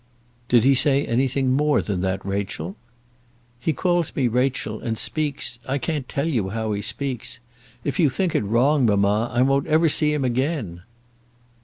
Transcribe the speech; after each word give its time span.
"Did 0.47 0.63
he 0.63 0.73
say 0.73 1.05
anything 1.05 1.51
more 1.53 1.79
than 1.79 2.01
that, 2.01 2.25
Rachel?" 2.25 2.75
"He 3.59 3.71
calls 3.71 4.15
me 4.15 4.27
Rachel, 4.27 4.79
and 4.79 4.97
speaks 4.97 5.59
I 5.69 5.77
can't 5.77 6.09
tell 6.09 6.27
you 6.27 6.49
how 6.49 6.71
he 6.71 6.81
speaks. 6.81 7.37
If 7.83 7.99
you 7.99 8.09
think 8.09 8.33
it 8.33 8.41
wrong, 8.43 8.87
mamma, 8.87 9.29
I 9.31 9.43
won't 9.43 9.67
ever 9.67 9.89
see 9.89 10.11
him 10.11 10.25
again." 10.25 10.81